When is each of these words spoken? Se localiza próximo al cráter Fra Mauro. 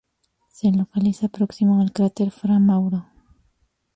Se 0.49 0.71
localiza 0.71 1.27
próximo 1.29 1.79
al 1.79 1.91
cráter 1.93 2.31
Fra 2.31 2.57
Mauro. 2.57 3.05